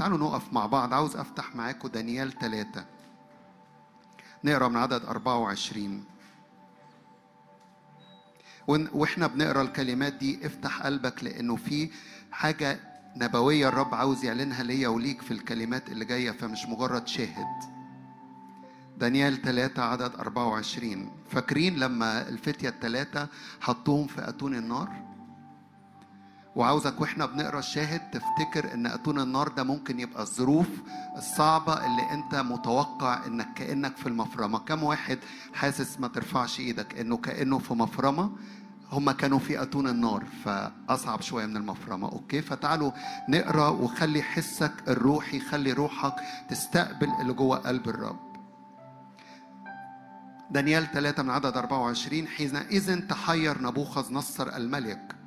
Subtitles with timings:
[0.00, 0.94] تعالوا نقف مع بعض.
[0.94, 2.84] عاوز أفتح معاكم دانيال ثلاثة
[4.44, 6.04] نقرأ من عدد 24
[8.70, 11.90] وإن- وإحنا بنقرأ الكلمات دي افتح قلبك لأنه في
[12.32, 12.80] حاجة
[13.16, 17.46] نبوية الرب عاوز يعلنها ليا وليك في الكلمات اللي جاية فمش مجرد شاهد.
[18.98, 23.28] دانيال 3 عدد 24 فاكرين لما الفتية الثلاثة
[23.60, 25.09] حطوهم في أتون النار؟
[26.56, 30.66] وعاوزك وإحنا بنقرأ الشاهد تفتكر إن أتون النار ده ممكن يبقى الظروف
[31.16, 34.58] الصعبة اللي أنت متوقع إنك كأنك في المفرمة.
[34.58, 35.18] كم واحد
[35.54, 38.30] حاسس ما ترفعش إيدك إنه كأنه في مفرمة؟
[38.92, 42.08] هم كانوا في أتون النار فأصعب شوية من المفرمة.
[42.08, 42.92] أوكي فتعالوا
[43.28, 46.14] نقرأ وخلي حسك الروحي خلي روحك
[46.48, 48.18] تستقبل اللي جوه قلب الرب.
[50.50, 55.19] دانيال 3 من عدد 24 حينئذ تحير نبوخذ نصر الملك.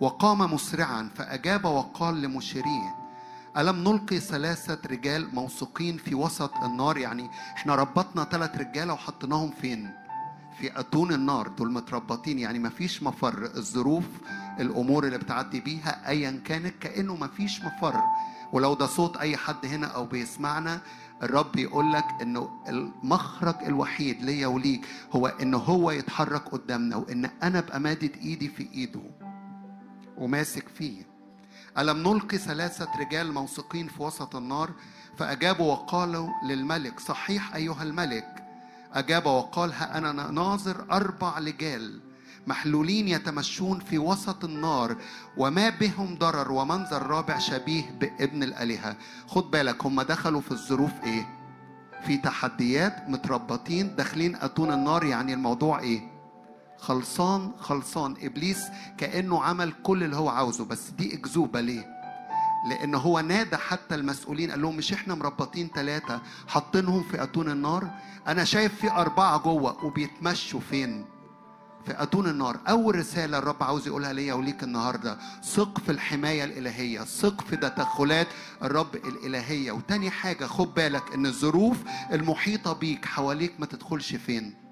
[0.00, 2.94] وقام مسرعا فأجاب وقال لمشيريه
[3.56, 9.90] ألم نلقي ثلاثة رجال موثوقين في وسط النار؟ يعني إحنا ربطنا ثلاث رجالة وحطيناهم فين؟
[10.58, 13.44] في أتون النار دول متربطين يعني مفيش مفر.
[13.44, 14.04] الظروف
[14.60, 18.00] الأمور اللي بتعدي بيها أيا كانت كأنه مفيش مفر.
[18.52, 20.80] ولو ده صوت أي حد هنا أو بيسمعنا
[21.22, 27.58] الرب يقول لك إنه المخرج الوحيد ليا وليك هو انه هو يتحرك قدامنا وإن أنا
[27.58, 29.23] ابقى مادد إيدي في إيده.
[30.18, 31.06] وماسك فيه.
[31.78, 34.70] ألم نلقي ثلاثة رجال موثوقين في وسط النار؟
[35.18, 38.44] فأجابوا وقالوا للملك صحيح أيها الملك
[38.92, 42.00] أجاب وقال ها أنا ناظر أربع رجال
[42.46, 44.96] محلولين يتمشون في وسط النار
[45.36, 48.96] وما بهم ضرر ومنظر رابع شبيه بابن الآلهة.
[49.26, 51.26] خد بالك هم دخلوا في الظروف إيه؟
[52.06, 56.13] في تحديات متربطين داخلين أتون النار يعني الموضوع إيه؟
[56.78, 58.14] خلصان خلصان.
[58.22, 58.62] إبليس
[58.98, 61.94] كأنه عمل كل اللي هو عاوزه بس دي أكذوبة ليه؟
[62.68, 67.90] لأن هو نادى حتى المسؤولين قال لهم مش إحنا مربطين ثلاثة حاطينهم في أتون النار؟
[68.28, 71.04] أنا شايف في أربعة جوه وبيتمشوا فين؟
[71.86, 72.58] في أتون النار.
[72.68, 78.26] أول رسالة الرب عاوز يقولها ليا وليك النهارده ثق في الحماية الإلهية ثق في تدخلات
[78.62, 79.72] الرب الإلهية.
[79.72, 81.76] وتاني حاجة خد بالك إن الظروف
[82.12, 84.63] المحيطة بيك حواليك ما تدخلش فين.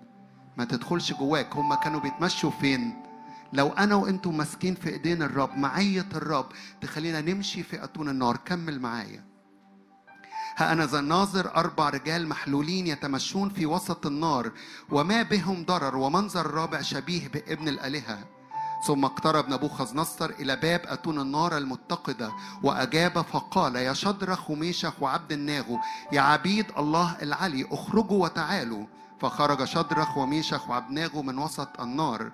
[0.56, 1.56] ما تدخلش جواك.
[1.56, 3.02] هم كانوا بيتمشوا فين؟
[3.52, 6.46] لو أنا وأنتم ماسكين في إيدين الرب معية الرب
[6.80, 8.36] تخلينا نمشي في أتون النار.
[8.36, 9.24] كمل معايا.
[10.56, 14.52] ها أنا ناظر أربع رجال محلولين يتمشون في وسط النار
[14.90, 18.18] وما بهم ضرر ومنظر رابع شبيه بابن الآلهة.
[18.86, 25.32] ثم اقترب نبوخذ نصر إلى باب أتون النار المتقدة وأجاب فقال يا شدرخ وميشخ وعبد
[25.32, 25.78] الناغو
[26.12, 28.86] يا عبيد الله العلي اخرجوا وتعالوا.
[29.22, 32.30] فخرج شدرخ وميشخ وعبناغو من وسط النار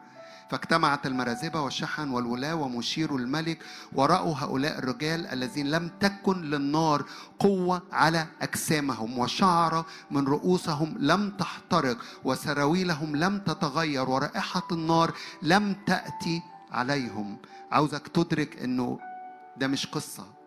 [0.51, 3.59] فاجتمعت المرازبة والشحن والولاة ومشير الملك
[3.93, 7.05] ورأوا هؤلاء الرجال الذين لم تكن للنار
[7.39, 15.13] قوة على أجسامهم وشعر من رؤوسهم لم تحترق وسراويلهم لم تتغير ورائحة النار
[15.43, 17.37] لم تأتي عليهم.
[17.73, 18.99] عاوزك تدرك أنه
[19.57, 20.38] ده مش قصة.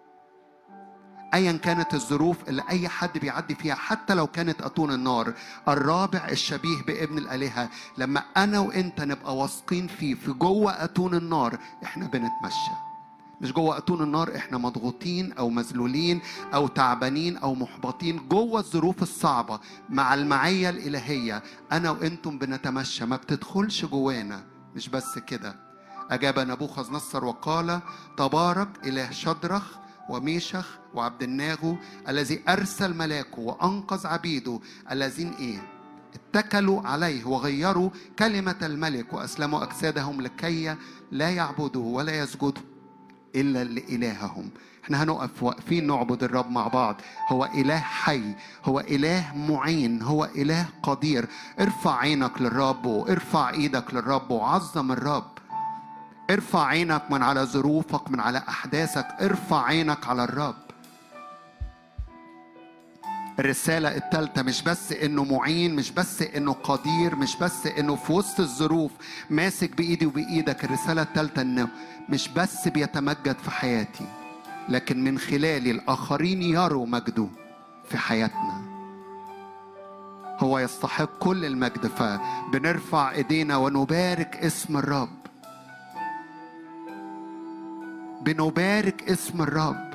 [1.34, 5.34] ايا كانت الظروف اللي أي حد بيعدي فيها حتى لو كانت اتون النار.
[5.68, 7.70] الرابع الشبيه بابن الآلهة.
[7.98, 12.72] لما أنا وأنت نبقى واثقين فيه في جوه أتون النار إحنا بنتمشى.
[13.42, 16.22] مش جوه أتون النار إحنا مضغوطين أو مذلولين
[16.54, 18.28] أو تعبانين أو محبطين.
[18.30, 19.60] جوه الظروف الصعبة
[19.90, 23.06] مع المعية الإلهية أنا وأنتم بنتمشى.
[23.06, 24.44] ما بتدخلش جوانا.
[24.76, 25.56] مش بس كده.
[26.12, 27.80] أجاب نبوخذ نصر وقال
[28.18, 29.64] تبارك إله شدرخ
[30.12, 31.78] وميشخ وعبد الناغو
[32.10, 34.60] الذي أرسل ملاكه وأنقذ عبيده
[34.92, 35.64] الذين إيه؟
[36.14, 37.90] اتكلوا عليه وغيروا
[38.20, 40.76] كلمة الملك وأسلموا أجسادهم لكي
[41.12, 42.64] لا يعبدوا ولا يسجدوا
[43.36, 44.50] إلا لإلههم.
[44.84, 47.02] إحنا هنقف واقفين نعبد الرب مع بعض.
[47.30, 48.36] هو إله حي
[48.66, 51.28] هو إله معين هو إله قدير.
[51.60, 55.32] ارفع عينك للرب وارفع إيدك للرب وعظم الرب.
[56.32, 59.08] ارفع عينك من على ظروفك من على أحداثك.
[59.22, 60.56] ارفع عينك على الرب.
[63.40, 68.40] الرسالة الثالثة مش بس إنه معين مش بس إنه قدير مش بس إنه في وسط
[68.40, 68.92] الظروف
[69.30, 70.64] ماسك بإيدي وبإيدك.
[70.64, 71.68] الرسالة الثالثة إنه
[72.10, 74.06] مش بس بيتمجد في حياتي
[74.70, 77.28] لكن من خلالي الآخرين يروا مجده
[77.90, 78.62] في حياتنا.
[80.40, 85.21] هو يستحق كل المجد فبنرفع إيدينا ونبارك اسم الرب.
[88.22, 89.92] بنبارك اسم الرب.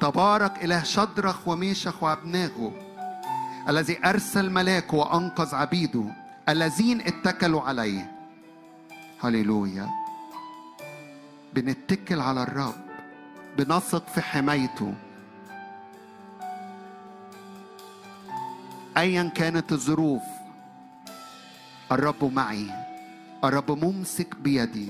[0.00, 2.72] تبارك إله شدرخ وميشخ وعبناغو
[3.68, 6.04] الذي أرسل ملاكه وأنقذ عبيده
[6.48, 8.12] الذين اتكلوا عليه.
[9.24, 9.88] هللويا.
[11.54, 12.84] بنتكل على الرب
[13.58, 14.94] بنثق في حمايته.
[18.96, 20.22] ايا كانت الظروف
[21.92, 22.83] الرب معي.
[23.48, 24.88] الرب ممسك بيدي.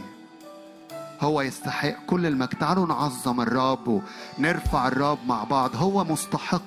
[1.21, 2.49] هو يستحق كل المجد.
[2.49, 4.03] تعالوا نعظم الرب
[4.39, 5.77] ونرفع الرب مع بعض.
[5.77, 6.63] هو مستحق.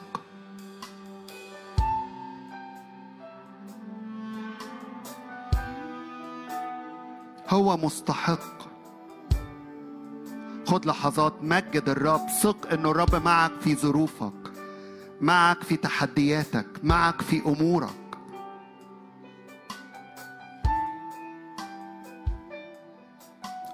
[7.49, 8.57] هو مستحق.
[10.67, 12.27] خد لحظات مجد الرب.
[12.41, 14.33] ثق انه الرب معك في ظروفك
[15.21, 18.06] معك في تحدياتك معك في أمورك.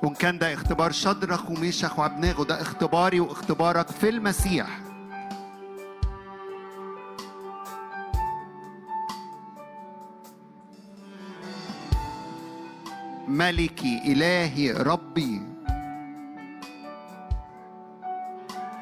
[0.04, 4.80] وإن كان ده اختبار شدرخ وميشخ وعبناغو ده اختباري واختبارك في المسيح.
[13.28, 15.42] ملكي إلهي ربي.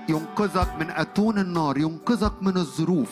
[0.10, 3.12] ينقذك من أتون النار ينقذك من الظروف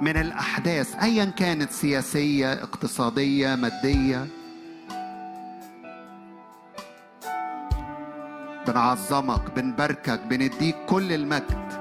[0.00, 4.39] من الأحداث أيا كانت سياسية اقتصادية مادية.
[8.70, 11.79] بنعظمك بنباركك بنديك كل المجد.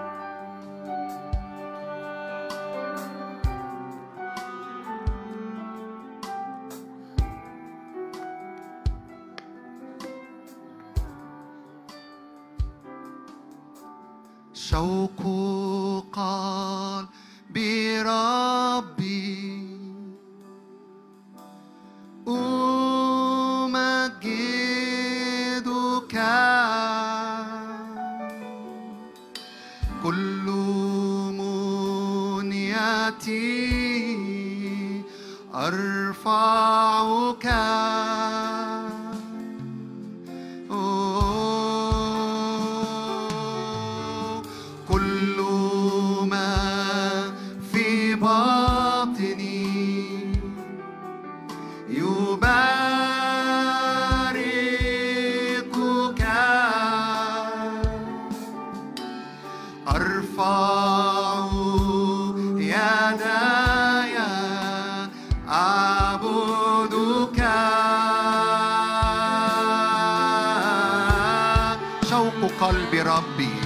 [72.09, 73.61] شوق قلب ربي.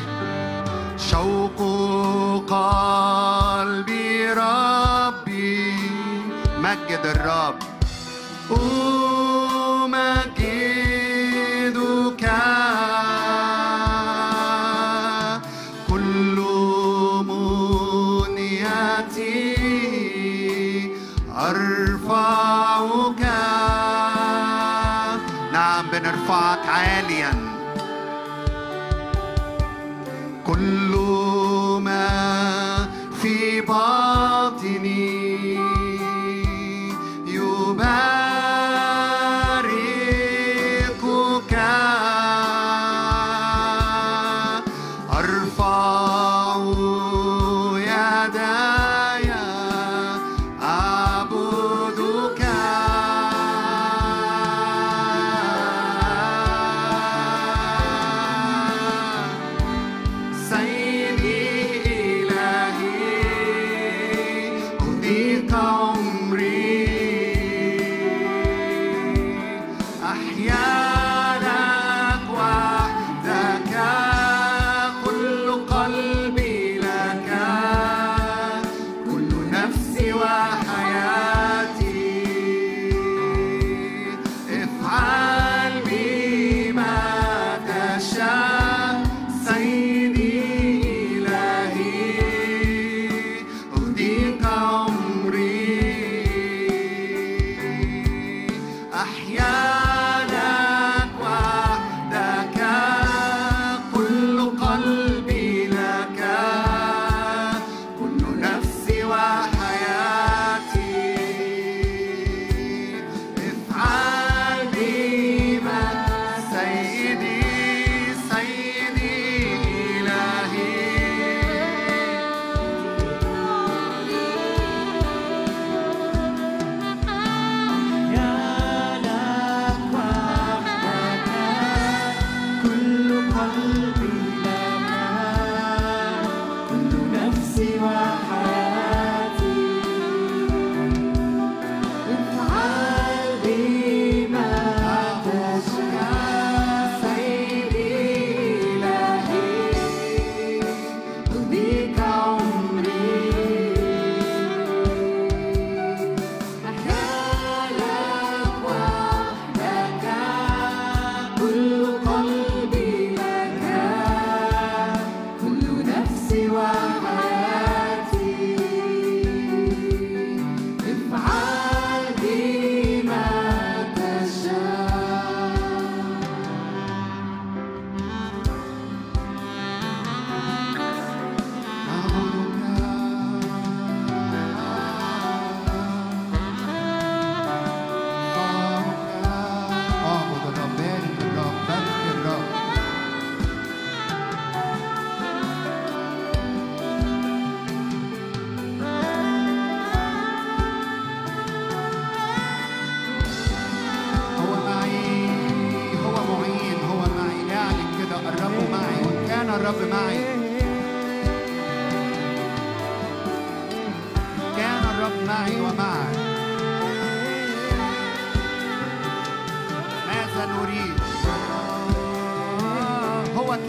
[0.98, 1.58] شوق
[2.54, 5.78] قلبي ربي.
[6.58, 7.56] مجد الرب.
[8.52, 9.43] أمجدك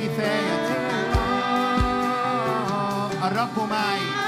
[0.05, 0.75] كفايتي
[3.25, 4.24] الرب معي.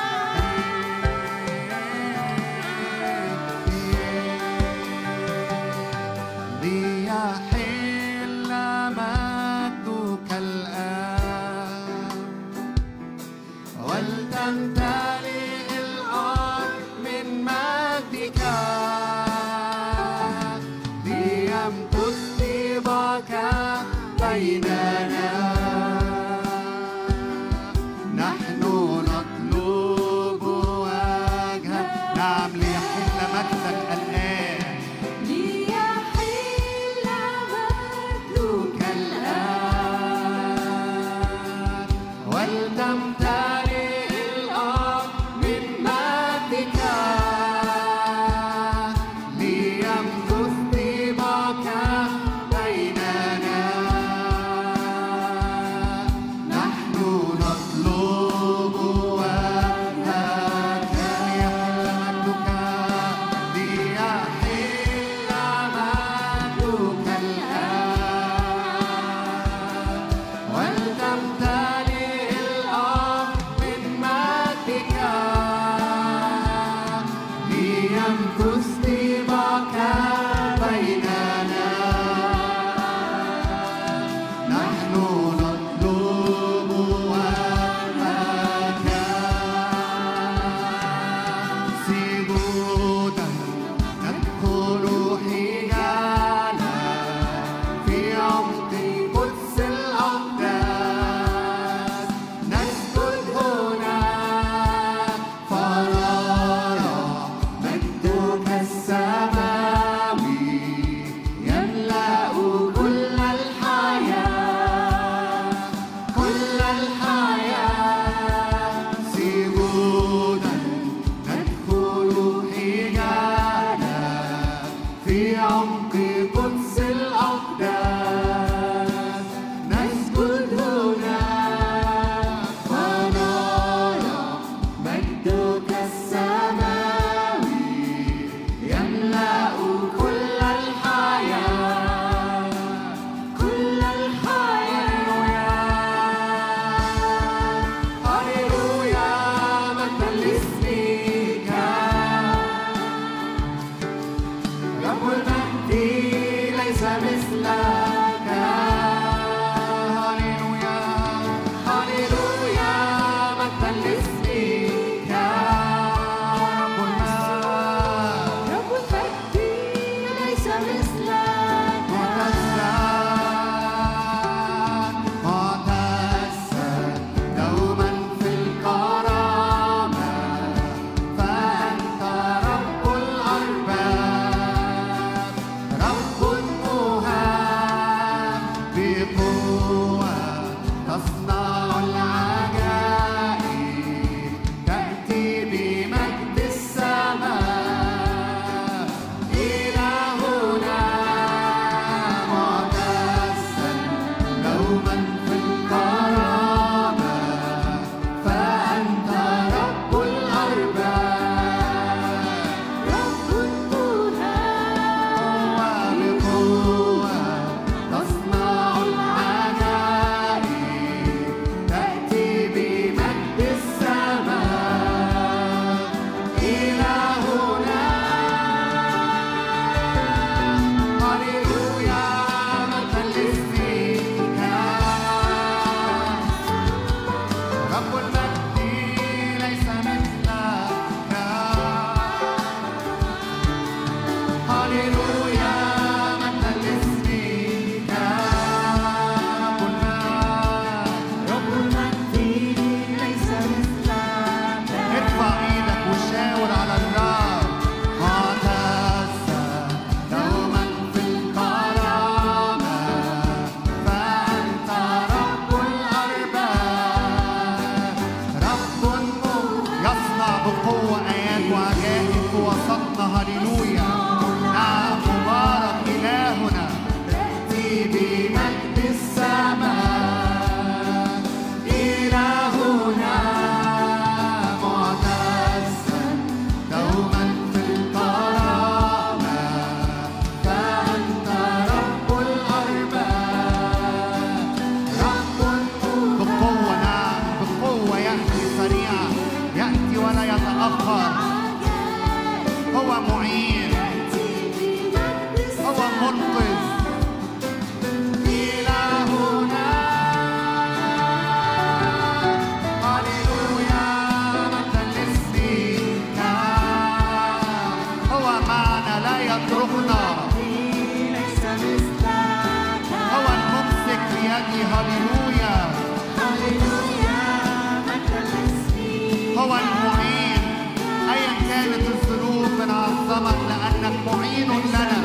[333.17, 333.57] salamat na
[333.89, 334.96] a mo ay inunlanan.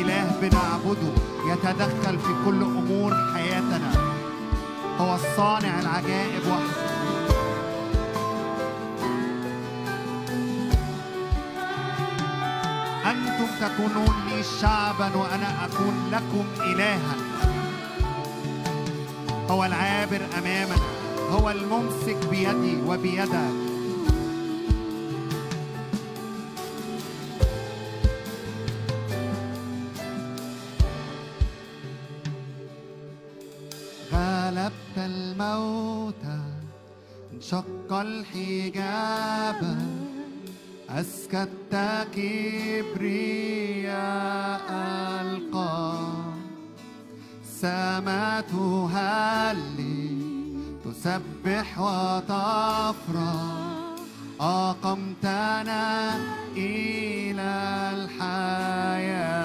[0.00, 1.12] إله بنعبده
[1.52, 3.92] يتدخل في كل أمور حياتنا.
[4.98, 6.90] هو الصانع العجائب وحده.
[13.10, 17.16] أنتم تكونون لي شعبا وأنا أكون لكم إلها.
[19.50, 20.76] هو العابر أمامنا.
[21.30, 23.59] هو الممسك بيدي وبيدك
[37.92, 39.78] الحجاب
[40.90, 41.74] أسكت
[42.14, 43.50] كبرياء
[45.26, 46.34] القلب
[47.60, 49.12] سماتها
[49.52, 50.10] لي
[50.84, 53.60] تسبح وتفرح
[54.40, 56.14] أقمتنا
[56.56, 57.52] إلى
[57.94, 59.40] الحياة.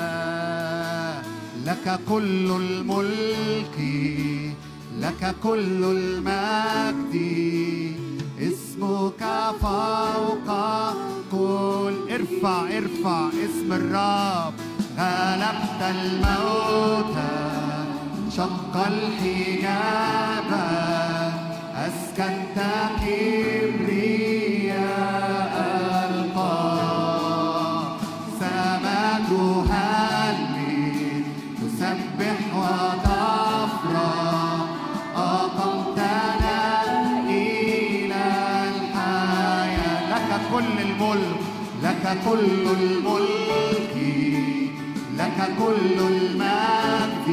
[1.65, 3.77] لك كل الملك
[4.99, 7.15] لك كل المجد.
[8.75, 9.23] اسمك
[9.61, 10.49] فوق.
[11.31, 14.53] كل ارفع ارفع اسم الرب.
[14.97, 17.15] غلبت الموت
[18.37, 20.51] شق الحجاب.
[21.75, 22.57] أسكنت
[23.01, 24.34] كبرياء
[42.15, 43.95] لك كل الملك
[45.17, 47.29] لك كل المجد.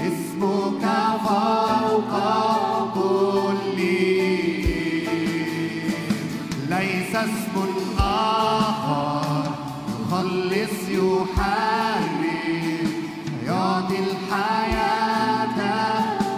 [0.00, 0.84] اسمك
[1.24, 2.12] فوق
[2.94, 3.78] كل.
[6.70, 7.54] ليس اسم
[7.98, 9.44] آخر
[9.88, 12.12] يخلص يحرر
[13.46, 15.58] يعطي الحياة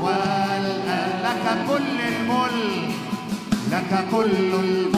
[0.03, 2.95] والأ- لك كل الملك
[3.71, 4.94] لك كل الملك.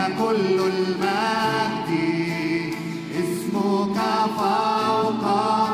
[0.00, 1.90] لك كل المجد
[3.20, 3.98] اسمك
[4.36, 5.69] فوق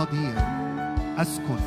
[0.00, 0.34] القدير
[1.18, 1.60] أسكن.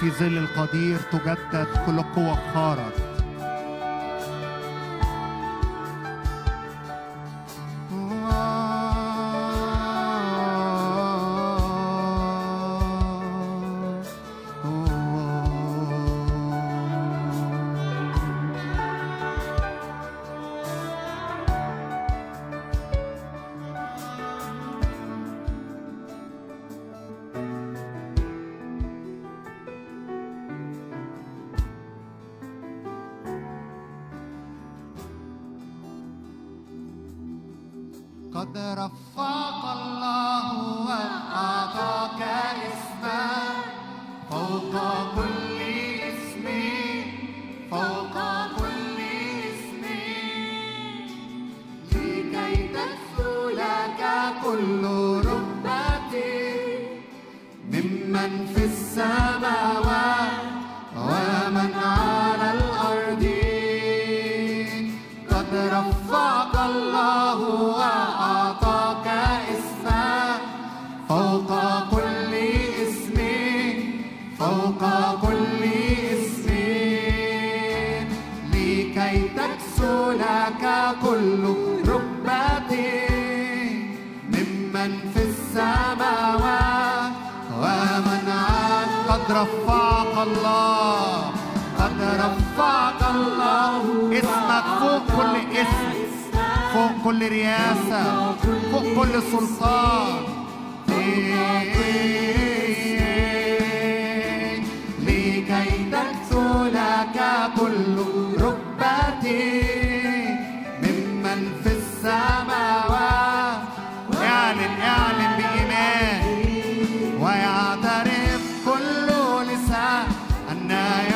[0.00, 3.01] في ظل القدير تجدد كل قوة خارج.
[38.52, 38.90] that I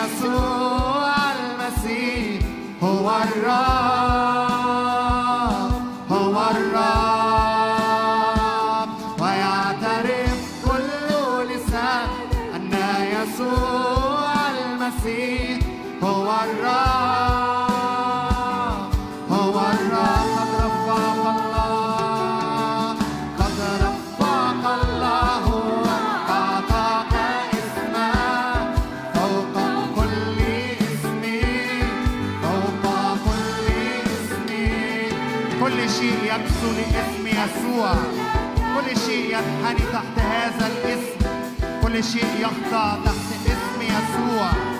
[0.07, 2.43] يسوع المسيح
[2.83, 4.36] هو الرب.
[39.37, 41.19] ينحني تحت هذا الاسم.
[41.83, 44.76] كل شيء يخضع تحت اسم يسوع.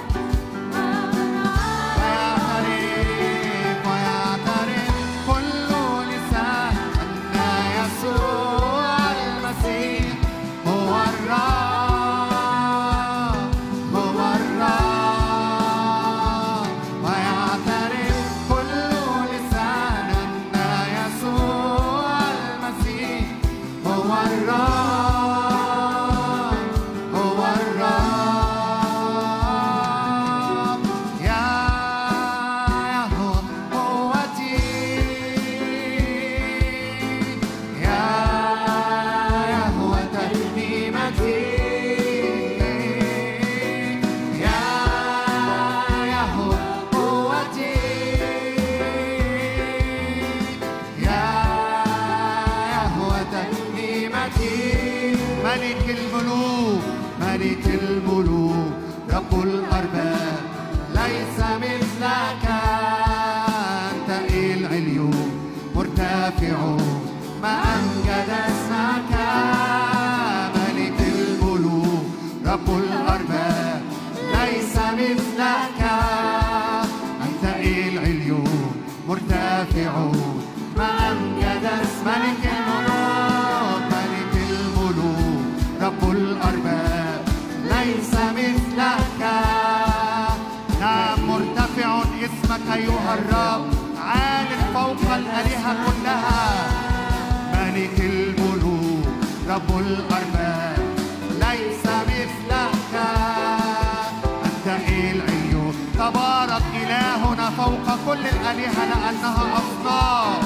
[108.17, 110.43] كل الآلهة لأنها أصنام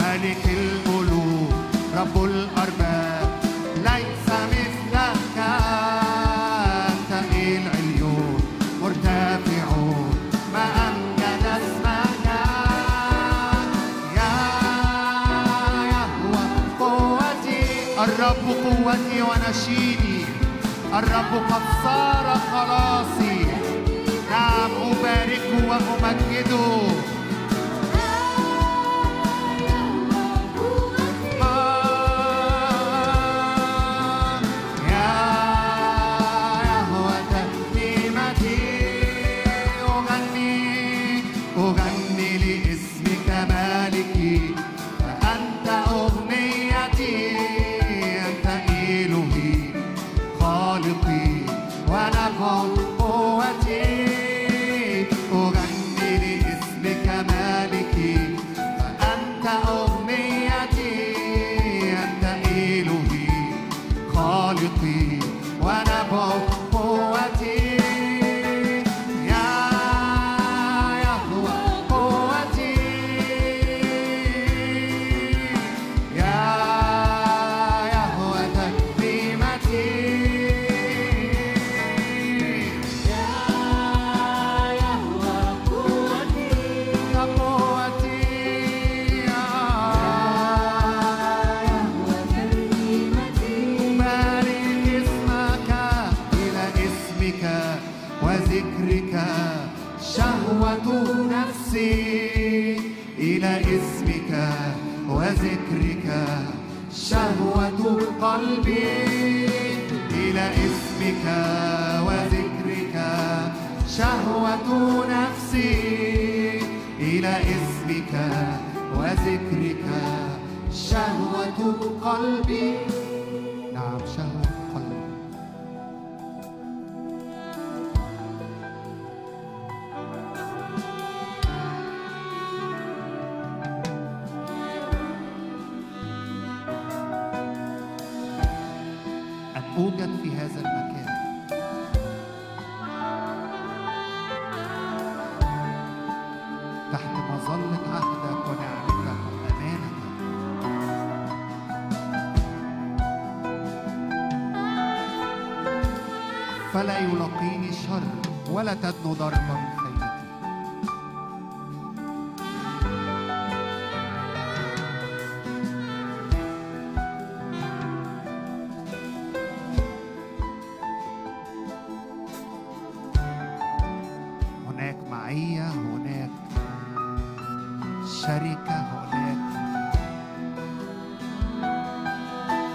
[0.00, 1.52] ملك الملوك
[1.96, 3.28] رب الأرباب
[3.76, 5.38] ليس مثلك.
[6.88, 8.40] أنت العليون
[8.82, 10.14] مرتفعون.
[10.52, 12.26] ما أمجد اسمك.
[14.16, 14.36] يا
[15.92, 16.44] يهوى
[16.80, 17.64] قوتي.
[18.04, 20.24] الرب قوتي ونشيدي
[20.94, 23.37] الرب قد صار خلاصي.
[24.92, 26.80] أباركه وأمجده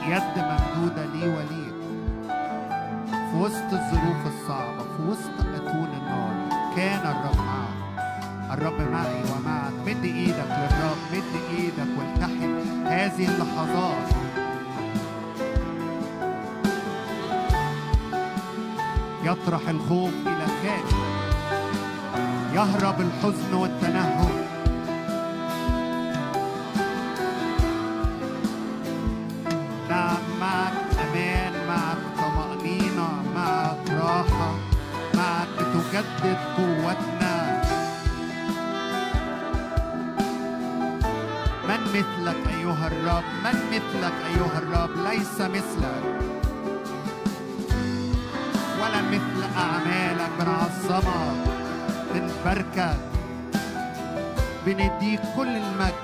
[0.07, 1.73] يد ممدودة لي وليك.
[3.31, 6.49] في وسط الظروف الصعبة في وسط أتون النار.
[6.75, 7.73] كان الرب معك.
[8.51, 9.73] الرب معي ومعك.
[9.87, 14.13] مد إيدك للرب مد إيدك والتحم هذه اللحظات.
[19.23, 20.93] يطرح الخوف إلى خارج
[22.53, 24.42] يهرب الحزن والتنهد
[44.03, 46.03] مثلك أيها الرب ليس مثلك
[48.81, 51.47] ولا مثل أعمالك بنعظمك
[52.13, 52.97] بنباركك
[54.65, 56.02] بنديك كل المجد.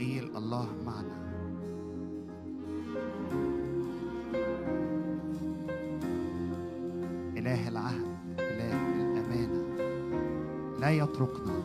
[0.00, 1.16] تنويل الله معنا.
[7.36, 8.06] إله العهد
[8.38, 9.60] إله الأمانة.
[10.80, 11.59] لا يتركنا.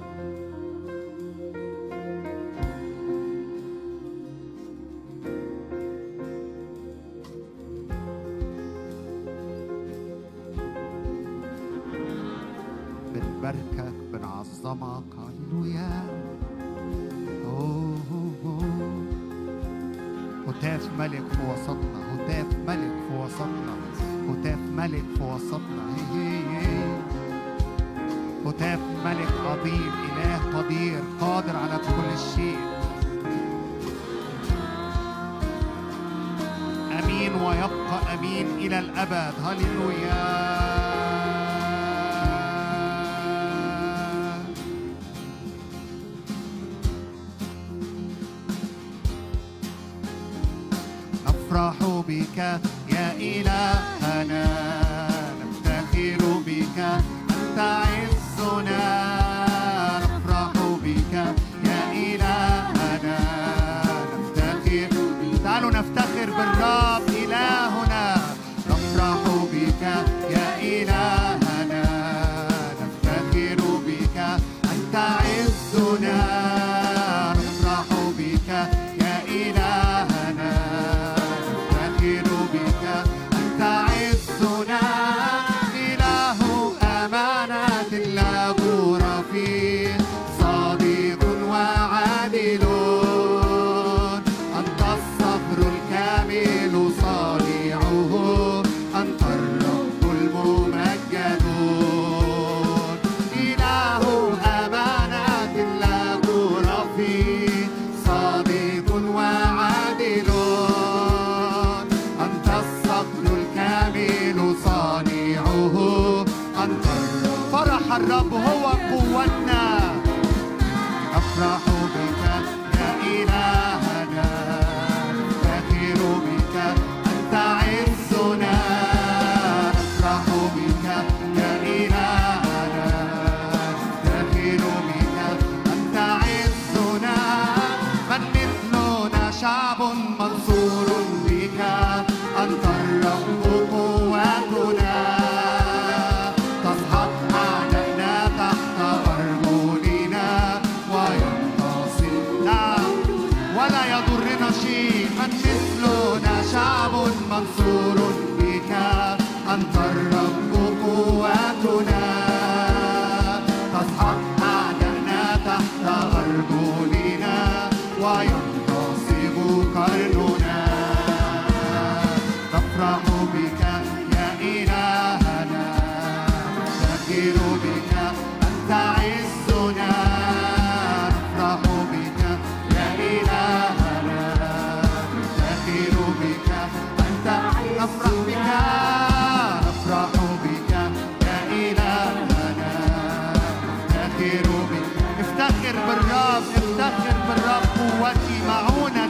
[196.15, 199.04] بالرب افتخر بالرب قوتي معونتي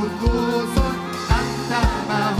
[0.00, 0.74] قدوس
[1.30, 1.70] أنت
[2.08, 2.39] مهو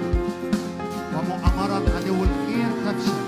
[1.61, 3.21] مرض عدو الخير تفشل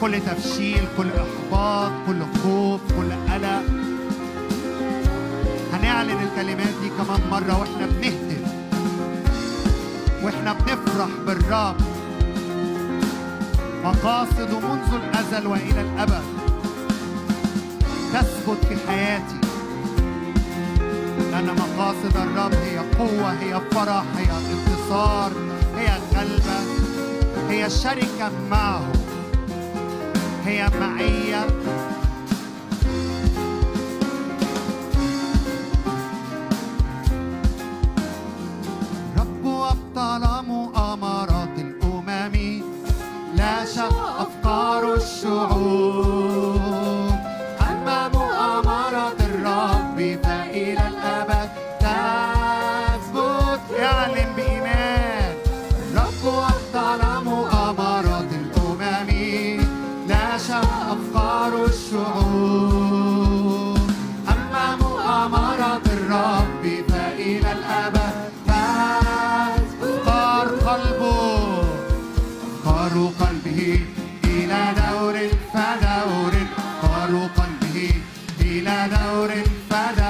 [0.00, 3.62] كل تفشيل كل إحباط كل خوف كل قلق.
[5.72, 8.42] هنعلن الكلمات دي كمان مرة وإحنا بنهتف
[10.22, 11.76] وإحنا بنفرح بالرب.
[13.84, 16.22] مقاصده منذ الأزل وإلى الأبد.
[18.12, 19.40] تثبت في حياتي.
[21.30, 25.32] لأن مقاصد الرب هي قوة هي فرح هي انتصار.
[26.22, 26.68] قلبك
[27.48, 28.92] هي شركة معه
[30.44, 31.46] هي معية.
[78.62, 80.01] la daura enfada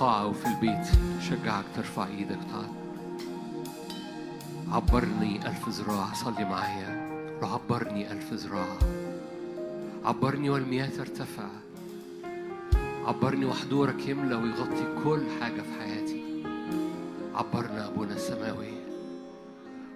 [0.00, 0.86] القاعة وفي البيت
[1.20, 2.68] شجعك ترفع إيدك تعال
[4.72, 7.10] عبرني ألف ذراع صلي معايا.
[7.42, 8.78] عبرني ألف ذراع
[10.04, 11.69] عبرني والمياه ترتفع.
[13.06, 16.44] عبرني وحضورك يملى ويغطي كل حاجة في حياتي.
[17.34, 18.72] عبرنا أبونا السماوي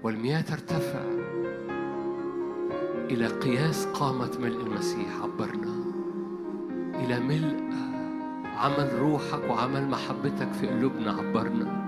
[0.03, 1.03] والمياه ترتفع
[3.11, 5.09] إلى قياس قامة ملء المسيح.
[5.23, 5.75] عبرنا
[6.95, 7.65] إلى ملء
[8.57, 11.13] عمل روحك وعمل محبتك في قلوبنا.
[11.13, 11.85] عبرنا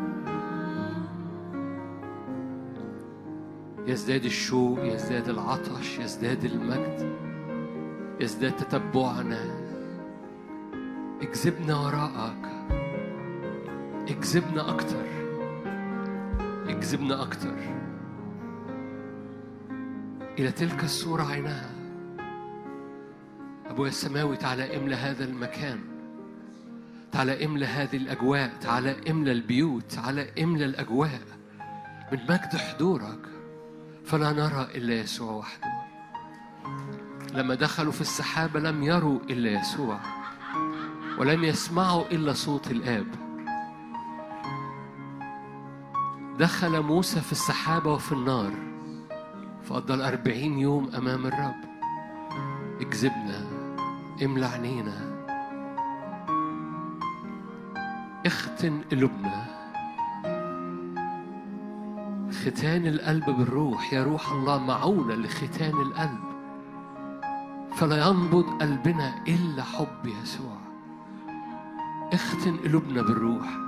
[3.86, 7.16] يزداد الشوق يزداد العطش يزداد المجد
[8.20, 9.65] يزداد تتبعنا.
[11.22, 12.46] اجذبنا وراءك.
[14.08, 15.06] اجذبنا أكتر.
[16.68, 17.54] اجذبنا أكتر.
[20.38, 21.70] إلى تلك الصورة عينها
[23.66, 25.78] أبويا السماوي تعالى املى هذا المكان.
[27.12, 28.52] تعالى املى هذه الأجواء.
[28.60, 29.92] تعالى املى البيوت.
[29.92, 31.20] تعالى املى الأجواء.
[32.12, 33.18] من مجد حضورك.
[34.04, 35.72] فلا نرى إلا يسوع وحده.
[37.34, 40.00] لما دخلوا في السحابة لم يروا إلا يسوع.
[41.18, 43.06] ولم يسمعوا إلا صوت الآب.
[46.38, 48.52] دخل موسى في السحابة وفي النار
[49.64, 51.64] فقضى الأربعين يوم أمام الرب.
[52.80, 53.46] اكذبنا
[54.22, 55.16] املى عينينا
[58.26, 59.46] اختن قلوبنا.
[62.30, 66.24] ختان القلب بالروح يا روح الله معونة لختان القلب.
[67.76, 70.65] فلا ينبض قلبنا إلا حب يسوع.
[72.12, 73.59] اختن قلوبنا بالروح.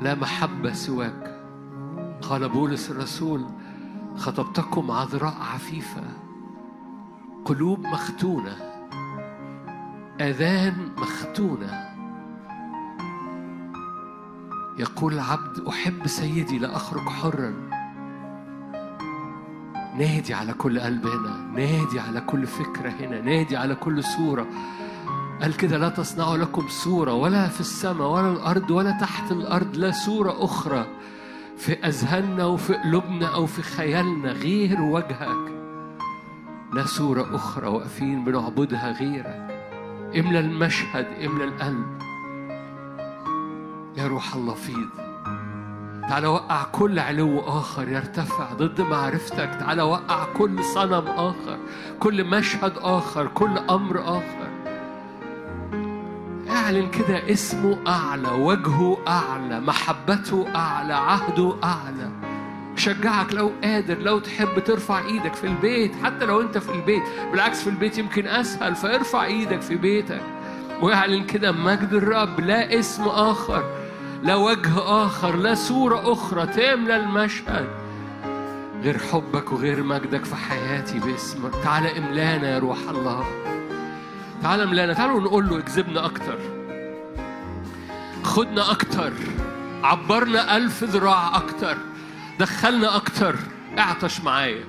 [0.00, 1.40] لا محبة سواك.
[2.22, 3.46] قال بولس الرسول
[4.16, 6.02] خطبتكم عذراء عفيفة.
[7.44, 8.56] قلوب مختونة.
[10.20, 11.88] آذان مختونة.
[14.78, 17.54] يقول العبد أحب سيدي لا أخرج حرا.
[19.96, 23.20] نادي على كل قلب هنا نادي على كل فكرة هنا.
[23.20, 24.46] نادي على كل صورة.
[25.42, 29.90] قال كده لا تصنعوا لكم صورة ولا في السماء ولا الأرض ولا تحت الأرض لا
[29.90, 30.86] صورة أخرى
[31.56, 35.52] في أذهاننا وفي قلوبنا أو في خيالنا غير وجهك
[36.72, 39.48] لا صورة أخرى واقفين بنعبدها غيرك
[40.16, 41.98] إملى المشهد إملى القلب.
[43.96, 44.88] يا روح الله فيض.
[46.08, 49.50] تعالى وقع كل علو آخر يرتفع ضد معرفتك.
[49.60, 51.58] تعالى وقع كل صنم آخر
[52.00, 54.47] كل مشهد آخر كل أمر آخر.
[56.68, 62.10] اعلن كده اسمه أعلى وجهه أعلى محبته أعلى عهده أعلى.
[62.76, 67.02] شجعك لو قادر لو تحب ترفع إيدك في البيت حتى لو أنت في البيت.
[67.32, 70.20] بالعكس في البيت يمكن أسهل فارفع إيدك في بيتك.
[70.82, 73.64] واعلن كده مجد الرب لا اسم آخر
[74.22, 77.68] لا وجه آخر لا صورة أخرى تملى المشهد.
[78.82, 81.52] غير حبك وغير مجدك في حياتي باسمك.
[81.64, 83.24] تعالى املانا يا روح الله.
[84.42, 86.57] تعالى املانا تعالوا نقول له اكذبنا أكتر.
[88.24, 89.12] خدنا أكتر
[89.82, 91.76] عبرنا ألف ذراع أكتر
[92.38, 93.36] دخلنا أكتر.
[93.78, 94.64] اعطش معايا.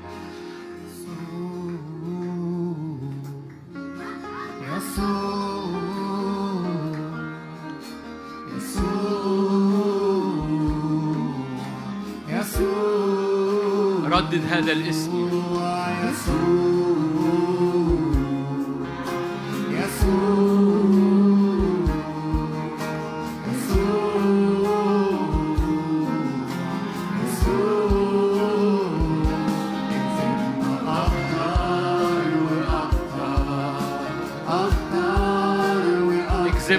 [14.12, 15.30] ردد هذا الاسم.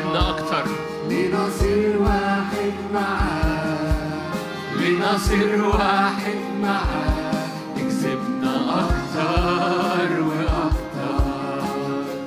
[0.01, 0.65] اكذبنا أكتر
[1.11, 4.35] لنصير واحد معاك.
[4.81, 7.51] لنصير واحد معاك.
[7.77, 11.63] اكسبنا أكتر وأكتر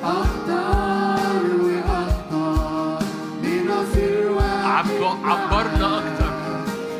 [0.03, 3.05] أكتر وأكتر
[3.43, 6.33] لنصير واحد عب- عبرنا أكتر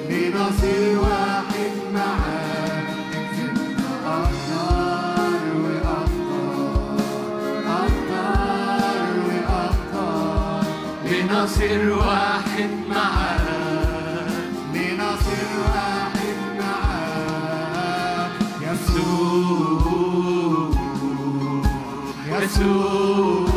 [0.10, 1.00] لنصير
[11.44, 12.70] لنصير واحد
[14.74, 16.38] لنصير واحد
[18.62, 20.24] يسوع
[22.28, 23.53] يسوع.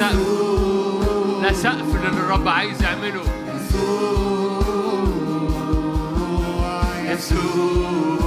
[0.00, 3.22] سقف لا سقف للي الرب عايز يعمله
[7.06, 8.19] وريني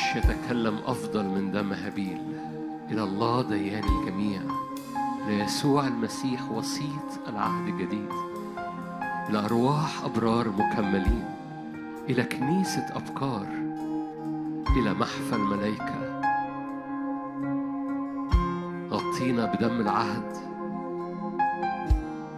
[0.00, 2.22] دم رش يتكلم أفضل من دم هابيل.
[2.90, 4.40] إلى الله ديان الجميع
[5.26, 8.08] إلى يسوع المسيح وسيط العهد الجديد.
[9.28, 11.24] إلى أرواح أبرار مكملين
[12.08, 13.46] إلى كنيسة أبكار
[14.76, 16.20] إلى محفى الملائكة
[18.90, 20.36] غطينا بدم العهد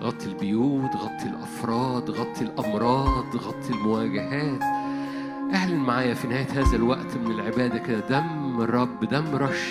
[0.03, 4.82] غطي البيوت غطي الأفراد غطي الأمراض غطي المواجهات.
[5.55, 8.01] اعلن معايا في نهاية هذا الوقت من العبادة كده.
[8.01, 9.69] دم الرب دم رش.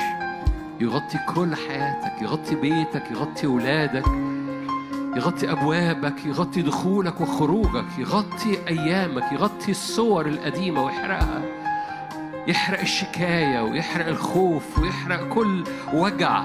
[0.80, 4.08] يغطي كل حياتك يغطي بيتك يغطي ولادك
[5.16, 11.42] يغطي أبوابك يغطي دخولك وخروجك يغطي أيامك يغطي الصور القديمة ويحرقها.
[12.48, 15.64] يحرق الشكاية ويحرق الخوف ويحرق كل
[15.94, 16.44] وجع.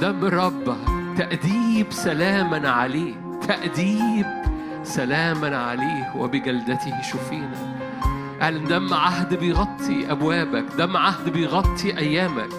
[0.00, 0.76] دم الرب
[1.16, 3.14] تأديب سلاما عليه
[3.48, 4.26] تأديب
[4.82, 7.83] سلاما عليه وبجلدته شفينا.
[8.42, 12.50] اعلن دم عهد بيغطي أبوابك دم عهد بيغطي أيامك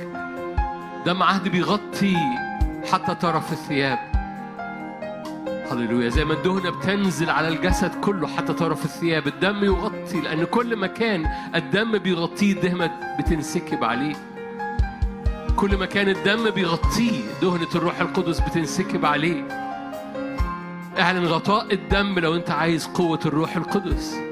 [1.05, 2.17] دم عهد بيغطي
[2.91, 3.99] حتى طرف الثياب.
[5.71, 10.75] هللويا زي ما الدهنة بتنزل على الجسد كله حتى طرف الثياب الدم يغطي لأن كل
[10.75, 14.15] مكان الدم بيغطيه الدهنة بتنسكب عليه.
[15.55, 19.47] كل مكان الدم بيغطيه دهنة الروح القدس بتنسكب عليه.
[20.99, 24.24] اعلن غطاء الدم لو انت عايز قوة الروح القدس.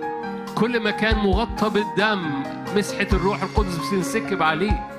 [0.55, 2.43] كل مكان مغطى بالدم
[2.75, 4.89] مسحة الروح القدس بتنسكب عليه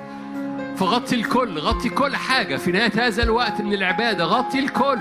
[0.76, 2.56] فغطي الكل غطي كل حاجة.
[2.56, 4.98] في نهاية هذا الوقت من العبادة غطي الكل.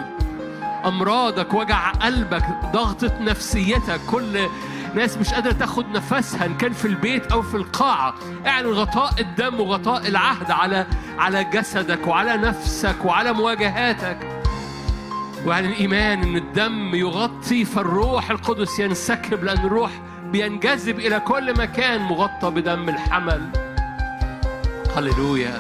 [0.86, 4.00] أمراضك وجع قلبك ضغطة نفسيتك.
[4.12, 4.40] كل
[4.96, 8.14] ناس مش قادرة تاخد نفسها إن كان في البيت أو في القاعة.
[8.46, 10.88] اعلن غطاء الدم وغطاء العهد على
[11.18, 14.18] على جسدك وعلى نفسك وعلى مواجهاتك.
[15.46, 19.92] واعلن الإيمان إن الدم يغطي فالروح القدس ينسكب لأن الروح
[20.34, 23.50] بينجذب إلى كل مكان مغطى بدم الحمل.
[24.96, 25.60] هللويا.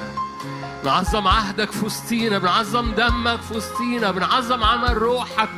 [0.84, 5.50] بنعظم عهدك في وسطينا بنعظم دمك في وسطينا بنعظم عمل روحك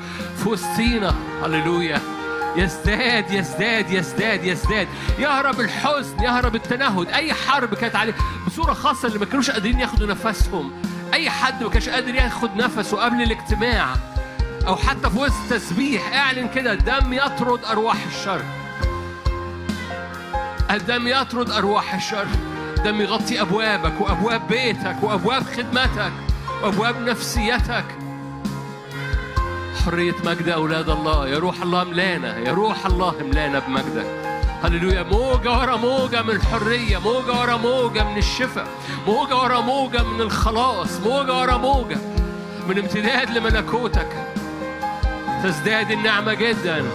[0.44, 1.16] في وسطينا.
[1.44, 2.02] هللويا.
[2.56, 4.88] يزداد يزداد يزداد يزداد.
[5.20, 7.10] يهرب الحزن يهرب التنهد.
[7.10, 8.16] أي حرب كانت عليه
[8.48, 10.72] بصورة خاصة اللي ما كانوش قادرين ياخدوا نفسهم.
[11.14, 13.96] أي حد ما كانش قادر ياخد نفسه قبل الاجتماع
[14.68, 18.42] أو حتى في وسط تسبيح اعلن كده الدم يطرد أرواح الشر.
[20.72, 22.28] الدم يطرد أرواح الشر.
[22.78, 26.12] الدم يغطي أبوابك وأبواب بيتك وأبواب خدمتك
[26.64, 27.86] وأبواب نفسيتك.
[29.86, 31.28] حرية مجد أولاد الله.
[31.28, 34.06] يا روح الله ملانا يا روح الله ملانا بمجدك.
[34.64, 35.04] هللويا.
[35.04, 36.98] موجة ورا موجة من الحرية.
[36.98, 38.68] موجة ورا موجة من الشفاء.
[39.08, 41.00] موجة ورا موجة من الخلاص.
[41.00, 41.98] موجة ورا موجة
[42.70, 44.10] من امتداد لملكوتك.
[45.44, 46.86] تزداد النعمة جدا.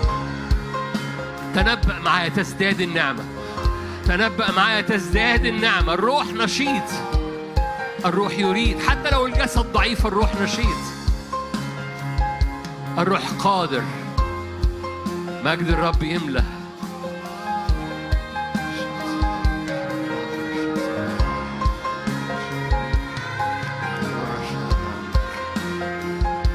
[1.54, 2.28] تنبأ معايا.
[2.28, 3.24] تزداد النعمة.
[4.06, 5.94] تنبأ معايا تزداد النعمة.
[5.94, 6.90] الروح نشيط.
[8.06, 8.78] الروح يريد.
[8.78, 10.80] حتى لو الجسد ضعيف الروح نشيط.
[12.98, 13.82] الروح قادر.
[15.44, 16.42] مجد الرب يملى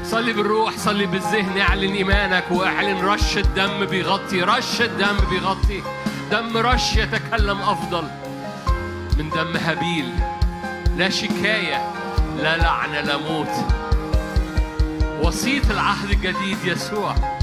[0.04, 5.82] صلي بالروح صلي بالذهن اعلن إيمانك واعلن رش الدم بيغطي رش الدم بيغطي.
[6.30, 8.08] دم رش يتكلم أفضل
[9.18, 10.12] من دم هابيل
[10.96, 11.92] لا شكاية
[12.36, 13.48] لا لعنه لا موت.
[15.22, 17.35] وسيط العهد الجديد يسوع.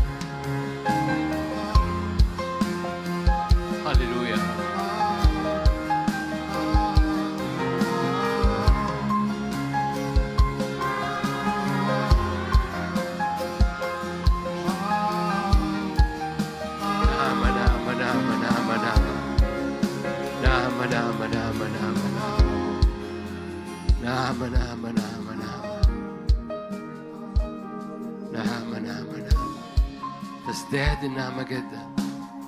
[31.03, 31.89] تزداد النعمة جدا.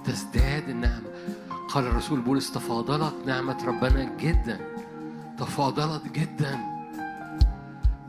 [0.06, 1.10] تزداد النعمة.
[1.70, 4.60] قال الرسول بولس تفاضلت نعمة ربنا جدا.
[5.40, 6.60] تفاضلت جدا.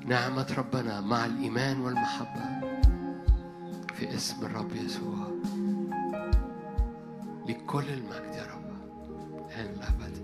[0.07, 2.61] نعمة ربنا مع الإيمان والمحبة
[3.95, 5.27] في اسم الرب يسوع.
[7.49, 8.67] لكل المجد يا رب.
[9.51, 10.16] الآن الأبد